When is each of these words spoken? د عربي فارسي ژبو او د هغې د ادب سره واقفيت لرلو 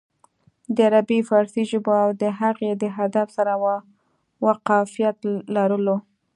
د 0.75 0.77
عربي 0.87 1.19
فارسي 1.29 1.63
ژبو 1.71 1.91
او 2.03 2.09
د 2.21 2.23
هغې 2.39 2.69
د 2.81 2.83
ادب 3.05 3.27
سره 3.37 3.53
واقفيت 4.45 5.17
لرلو 5.55 5.97